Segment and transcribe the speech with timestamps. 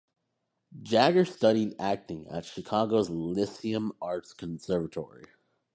[0.81, 5.27] Jagger studied acting at Chicago's Lyceum Arts Conservatory.